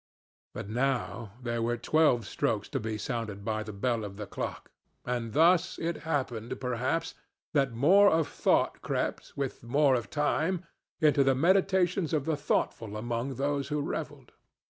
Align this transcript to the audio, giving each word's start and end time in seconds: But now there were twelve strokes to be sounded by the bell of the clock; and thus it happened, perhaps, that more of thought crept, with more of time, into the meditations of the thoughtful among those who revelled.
But 0.55 0.67
now 0.67 1.33
there 1.43 1.61
were 1.61 1.77
twelve 1.77 2.25
strokes 2.25 2.67
to 2.69 2.79
be 2.79 2.97
sounded 2.97 3.45
by 3.45 3.61
the 3.61 3.71
bell 3.71 4.03
of 4.03 4.17
the 4.17 4.25
clock; 4.25 4.71
and 5.05 5.33
thus 5.33 5.77
it 5.77 5.97
happened, 5.97 6.59
perhaps, 6.59 7.13
that 7.53 7.71
more 7.71 8.09
of 8.09 8.27
thought 8.27 8.81
crept, 8.81 9.33
with 9.35 9.61
more 9.63 9.93
of 9.93 10.09
time, 10.09 10.65
into 11.01 11.23
the 11.23 11.35
meditations 11.35 12.13
of 12.13 12.25
the 12.25 12.35
thoughtful 12.35 12.97
among 12.97 13.35
those 13.35 13.67
who 13.67 13.79
revelled. 13.79 14.31